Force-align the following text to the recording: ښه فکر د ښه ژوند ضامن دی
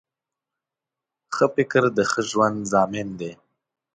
ښه 1.35 1.45
فکر 1.55 1.83
د 1.97 1.99
ښه 2.11 2.21
ژوند 2.29 2.57
ضامن 2.71 3.07
دی 3.19 3.31